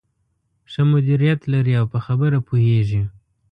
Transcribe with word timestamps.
ښه 0.71 0.81
مديريت 0.91 1.41
لري 1.53 1.73
او 1.79 1.85
په 1.93 1.99
خبره 2.05 2.37
پوهېږې. 2.47 3.01